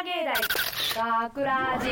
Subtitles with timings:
[0.00, 1.90] 阪芸大学ラジ。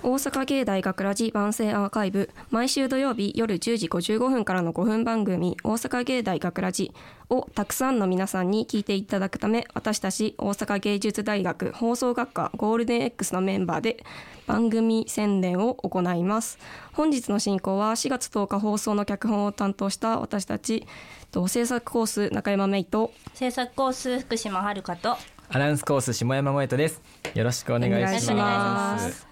[0.00, 2.30] 大阪芸大学ラジ番宣アーカイブ。
[2.50, 6.92] 毎週土曜日夜10時55分からの5分番組「大阪芸大学ラジ。
[7.30, 14.02] をたくさんの皆さんに聞いていただくため私たち大阪芸術大学放送学科ゴールデン X のメンバーで
[14.46, 16.60] 番組宣伝を行います。
[16.92, 20.86] 本日の進行は4月10日放送の脚本を担当した私たち
[21.32, 25.18] と制作コース中山芽衣と制作コース福島遥と
[25.50, 27.00] アナウンスコース下山萌人です。
[27.34, 28.34] よろしくお願いしま。
[28.34, 29.26] ますす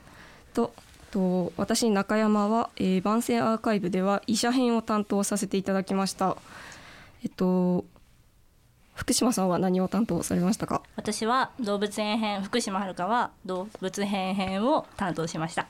[0.54, 0.73] と
[1.10, 6.38] と私中山は、えー番宣アーカイブでは医者編を担当させていただきました
[7.23, 7.84] えっと
[8.95, 10.82] 福島さんは何を担当されましたか？
[10.96, 15.68] 私は動物園編福島遥は動物園編を担当しました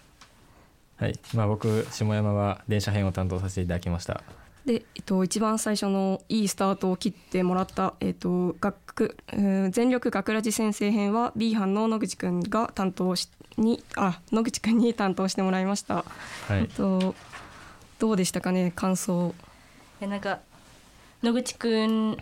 [0.97, 4.23] はい、まあ僕下山は電車編を担当させていただきました。
[4.67, 16.05] で、えっと、一番最初のいいスタートを切ってもらった、えっと、学うん全力学ラジ先生編は B 班の野口くんが担当しにあ野口くんに担当してもらいました、は
[16.51, 17.15] えっい、と
[17.99, 19.35] どうでしたかね感想。
[20.01, 20.41] えなんか
[21.23, 22.17] 野口くん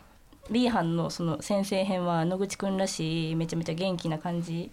[0.50, 4.70] B 班のその先生編は野口くんらしいめちゃめちゃ元気な感じ。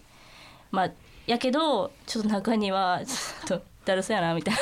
[0.72, 0.92] まあ
[1.25, 4.55] やけどちょっと中にはちょっとだるそうやなみたい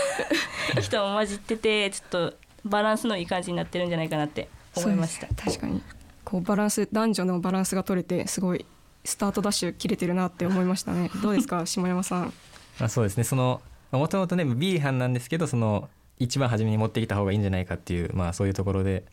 [0.75, 2.33] な人も混じっててちょっと
[2.65, 5.27] バランスのいい感じになってるんじゃないかなって思いました。
[5.35, 5.81] 確かに。
[6.23, 8.65] こうバランス男女のバランスが取れてすごい
[9.03, 11.09] スタートダッシュ切れてるなって思いましたね。
[11.23, 12.33] どうですか下山さん？
[12.79, 13.23] まあそうですね。
[13.23, 19.05] そのもともとね B 班なんですけど、その一番初めに持ってきた方がいいんじゃないかっていうまあそういうところで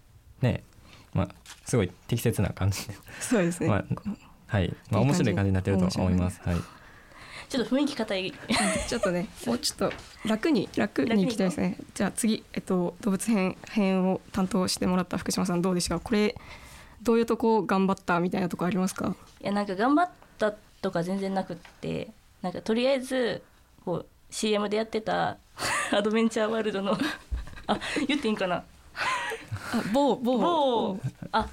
[0.42, 0.62] ね、
[1.14, 1.28] まあ
[1.64, 3.84] すごい適切な感じで、そうですね、 まあ
[4.48, 6.40] はい、まあ面白い感じになってると思います。
[6.44, 6.56] はい。
[7.48, 8.34] ちょっと雰囲気硬い。
[8.88, 9.92] ちょっとね もうちょっと
[10.28, 11.76] 楽に楽にいきたいですね。
[11.94, 16.34] じゃあ次、えっと、動物編編を担当してもらった福島さんどうでしたかこれ
[17.02, 19.14] どういうとこ頑張ったみたいなとこありますか？
[19.40, 20.52] いやなんか頑張った
[20.82, 22.10] とか全然なくって
[22.42, 23.42] なんかとりあえず
[23.84, 25.36] こう CM でやってた
[25.92, 26.98] アドベンチャーワールドの
[27.68, 27.78] あ
[28.08, 28.56] 言っていいんかな？
[28.56, 28.64] あ
[29.92, 30.38] 某某。
[30.38, 31.00] 某
[31.32, 31.46] あ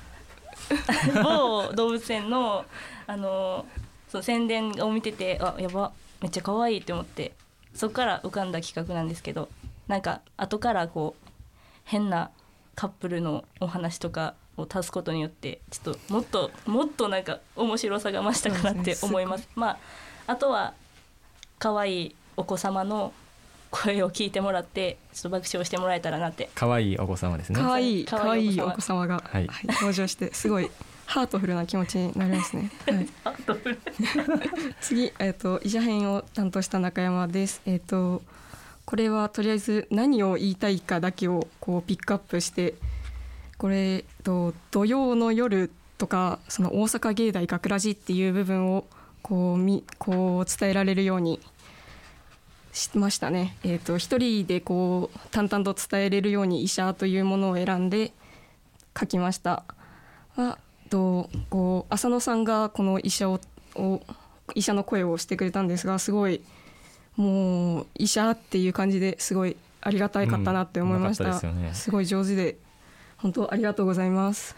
[1.23, 2.65] 某動物園の
[3.05, 3.65] あの
[4.13, 5.91] その宣伝を見ててあやば
[6.21, 7.33] めっちゃ可愛いって思って
[7.73, 9.49] そこから浮かんだ企画なんですけど
[9.87, 11.29] なんか後からこう
[11.83, 12.29] 変な
[12.75, 19.49] カップルのお話とかを足すことによってちょっともっともっとなんか面白さが増したかなって思います。
[19.55, 19.77] まあ
[20.27, 20.75] あとは
[21.57, 23.13] 可愛いお子様の
[23.71, 26.51] 声を聞いてもらってちょっと爆笑してもらえたらなって。
[26.53, 27.59] 可愛いお子様ですね。
[27.59, 30.69] かわいいか可わいいお愛いお子子様が、はい登場してすごい
[31.05, 33.07] ハートフルな気持ちになりますね、はい、
[34.81, 37.61] 次、えっと医者編を担当した中山です。
[37.65, 38.21] えっ、と
[38.85, 42.75] これはとりあえず何を言いたいかだけをこうピックアップして
[43.57, 48.85] これ、えっと土曜の夜とかその大阪芸大学ラジっていう部分を
[49.21, 51.39] こうみこう伝えられるように
[52.71, 53.55] しましたね。
[53.63, 58.11] えっ、と一人でこう淡々と伝えれるように医者というものを選んで
[58.99, 59.63] 書きました。
[60.35, 60.57] は
[60.93, 63.39] とこう浅野さんがこの医者を
[63.75, 63.99] を
[64.53, 66.41] 医者の声をしてくれたんですがすごい
[67.15, 71.73] もう医者っていう感じですごいありがたいかったなって思いました,、うんたですよね。
[71.73, 72.57] すごい上手で
[73.17, 74.55] 本当ありがとうございます。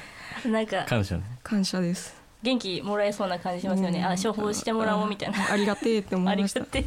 [0.44, 1.24] なんか感謝ね。
[1.42, 2.14] 感謝です。
[2.42, 4.04] 元気もらえそうな感じしますよね、うん。
[4.04, 5.50] あ処方してもらおうみたいな。
[5.50, 6.60] ありがてえって思あいました。
[6.60, 6.84] りがて。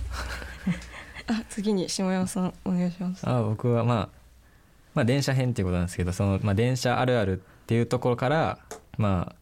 [1.28, 3.28] あ次に下山さんお願いします。
[3.28, 4.10] あ僕はまあ
[4.94, 8.60] まあ電車編っていうことなんですけどその、まあ、電車あるあるっていうところから、
[8.98, 9.36] まあ、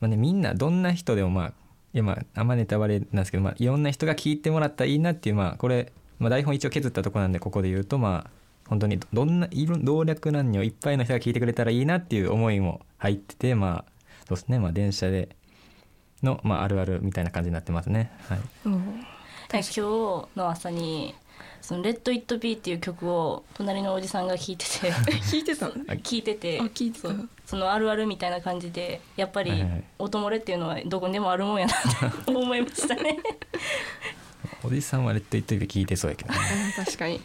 [0.00, 1.52] まあねみんなどんな人でもまあ
[1.92, 8.30] いやまああんまネタバレなんですけど、まあ、いろんな人が聞いてもらったらいいなっていうまあこれ、まあ、台本一応削ったとこなんでここで言うとまあ
[8.68, 13.94] 本当にどんないろ老若男女いっぱいの人が聞いてくれたらいいなっていう思いも入っててまあ
[14.26, 14.58] そうですね。
[14.58, 15.28] まあ電車で
[16.22, 18.10] の、まあ、あるあるみたいな感じになってますね。
[18.28, 18.38] はい。
[19.60, 19.80] 今日
[20.36, 21.14] の朝に
[21.62, 24.92] 「そのレッド・イット・ビー」っていう曲を隣のおじさんが聴いてて
[25.22, 27.08] 聞いてた聞いててあ聞いてた。
[27.08, 29.52] そうそのあるあるみたいな感じでやっぱり
[29.98, 33.18] 音漏れっていうのはどこにでもあるもんやなって 思いましたね。
[34.62, 36.38] おじさんはレッド・イット・ビー聞いてそうやけどね。
[36.78, 37.20] あ 確かに。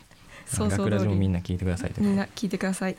[0.45, 2.97] 想像学ラ通りジもみんな聞いてくださいとみんな聞いてください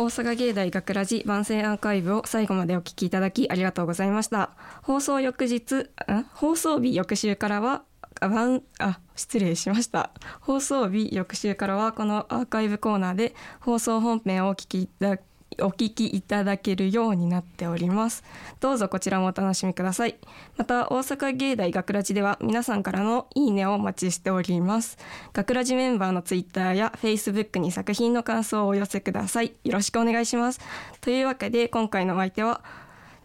[0.00, 4.50] 大阪芸大学ラジ番宣アーカイブを最後までお聞きいただきありがとうございました。
[4.84, 5.90] 放送翌日
[6.34, 7.82] 放送日翌週からは
[8.20, 10.12] ああ失礼しました。
[10.40, 15.18] 放送日翌週からはこのアーカイブコーナーで放送本編をお聞きいただ
[15.60, 18.22] お聞きいただけるようになっております。
[18.60, 20.16] どうぞこちらもお楽しみください。
[20.56, 24.98] また大阪芸大学ラジでは皆さんからのいいねをお待ちしております。
[25.32, 29.52] 学ラジメンバーのツイッターやフェイスブックに作品の感想をお寄せください。
[29.64, 30.60] よろしくお願いします。
[31.00, 32.62] というわけで今回のお相手は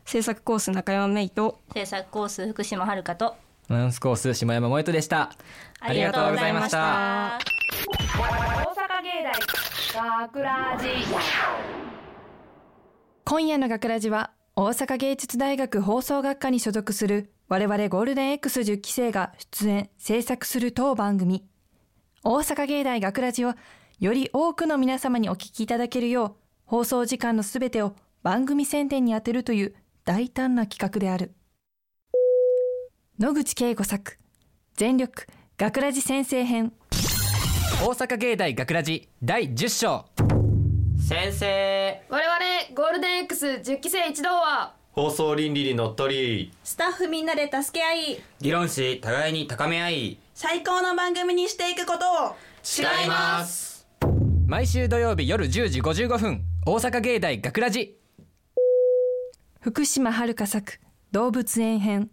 [0.06, 3.36] 制作コース中山芽衣と制作コース福島遥と
[3.70, 5.31] アナウンスコース下山萌人でした。
[5.80, 7.40] ありがとうございました。
[8.18, 10.88] 大阪芸大学ラジ
[13.25, 21.46] 今夜の学ラジは大阪芸術大学放送学科に所属する我々ゴールデン X10 期生が出演制作する当番組。
[22.25, 23.54] 大阪芸大学ラジを
[24.00, 26.36] より多くの皆様にお聞きいただけるよう
[26.66, 31.34] 放送時間のすべてを番組宣伝に充てるという大胆な企画である。
[33.20, 34.18] 野口恵子作
[34.75, 35.28] 全力
[35.58, 36.74] 学ラジ先生編。
[37.81, 40.23] 大阪芸大学ラジ第10章。
[41.05, 42.01] 先生。
[42.07, 46.53] 我々ゴールデン X10 期生一同は放送倫理にのっとり。
[46.63, 52.35] スタッフみんなで助け合い議論し互いに高め合い最高の番組にしていくことを。
[52.63, 53.85] 誓います。
[54.47, 57.97] 毎週土曜日夜10時55分大阪芸大学ラジ。
[59.59, 60.79] 福島遥作
[61.11, 62.09] 動物園編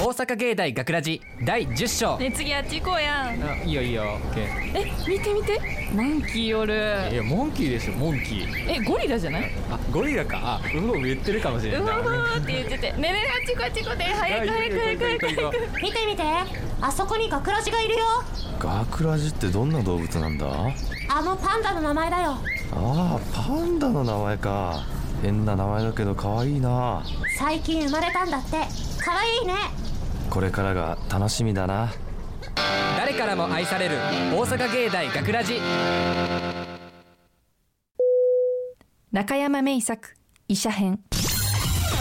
[0.00, 2.18] 大阪芸大学ラジ第10章。
[2.18, 3.24] ね次あっち行こうや。
[3.36, 4.18] んあいいよいいよ。
[4.32, 4.40] OK
[4.74, 5.60] え見て見て。
[5.94, 6.74] モンキーおる。
[7.12, 8.80] いやモンキーでしょモンキー。
[8.80, 9.52] えゴリラじゃない？
[9.70, 10.38] あゴリラか。
[10.42, 11.92] あウフフ言ってるかもしれうな。
[11.92, 12.78] いふふって言って。
[12.78, 13.98] てねえねえあっち行こっち行こう。
[13.98, 15.26] で早く早く早く早く。
[15.26, 16.22] 早く見て見て。
[16.80, 18.00] あそこにガクラジがいるよ。
[18.58, 20.46] ガクラジってどんな動物なんだ？
[21.08, 22.38] あのパンダの名前だよ。
[22.72, 24.84] ああパンダの名前か。
[25.22, 27.04] 変な名前だけど可愛いな。
[27.38, 28.56] 最近生まれたんだって。
[29.04, 29.54] 可愛いね
[30.32, 31.92] これからが楽しみだな
[32.96, 33.96] 誰からも愛される
[34.32, 35.60] 大阪芸大学ラジ
[39.12, 40.14] 中山芽衣作
[40.48, 41.00] 医者編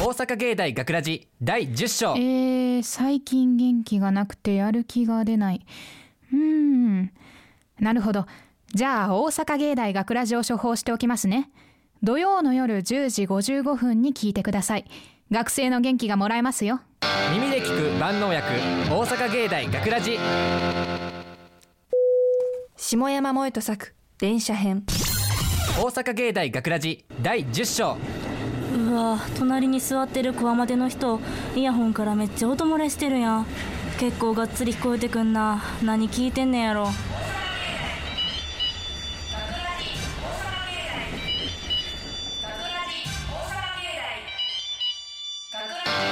[0.01, 5.65] 大阪芸大学ラジ第10章えー、最近元気がなくてやる気が出ない。
[6.31, 7.11] うーん。
[7.81, 8.27] なるほど。
[8.73, 11.51] じゃあ、大阪芸大学ラジを処方しておきますね。
[12.01, 14.85] 土曜の夜10時55分に聞いてください。
[15.31, 16.79] 学生の元気がもらえますよ。
[17.33, 18.47] 耳で聞く万能薬
[18.89, 20.19] 大阪芸大学ラジ。
[22.77, 24.83] 下山萌人作電車編。
[25.79, 27.97] 大阪芸大学ラジ第10章。
[28.75, 31.19] うわ隣に座ってるこわまでの人
[31.55, 33.45] イヤホンからめっちゃ音漏れしてるやん。
[33.99, 35.63] 結構がっつり聞こえてくんな。
[35.81, 36.87] 何聞いてんねんやろ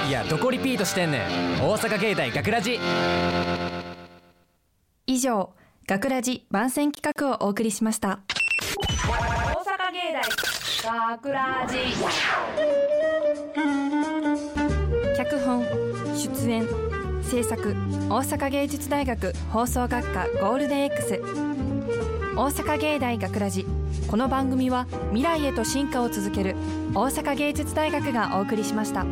[0.10, 1.22] いやどこリピートしてんねん。
[1.62, 2.80] 大阪芸大学ラジ。
[5.06, 5.54] 以上
[5.86, 8.22] 学ラジ番宣企画をお送りしました。
[8.28, 10.24] 大阪芸大
[11.12, 11.78] 学ラジ。
[15.16, 15.64] 脚本
[16.18, 16.68] 出演
[17.22, 17.76] 制作
[18.10, 21.22] 大阪芸術大学放送学科ゴールデン X
[22.36, 23.68] 大阪芸大学ラジ
[24.08, 26.56] この番組は未来へと進化を続ける
[26.94, 29.06] 大阪芸術大学がお送りしました。